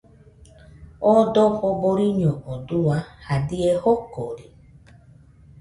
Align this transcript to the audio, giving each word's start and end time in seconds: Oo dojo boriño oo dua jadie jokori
Oo 1.07 1.21
dojo 1.35 1.67
boriño 1.83 2.31
oo 2.51 2.57
dua 2.69 2.97
jadie 3.27 3.71
jokori 3.83 4.47